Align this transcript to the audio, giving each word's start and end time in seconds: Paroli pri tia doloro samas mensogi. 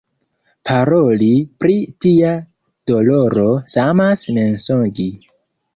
Paroli 0.69 1.27
pri 1.65 1.77
tia 2.07 2.33
doloro 2.93 3.49
samas 3.77 4.27
mensogi. 4.41 5.11